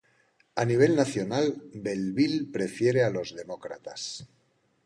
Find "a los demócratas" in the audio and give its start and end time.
3.03-4.27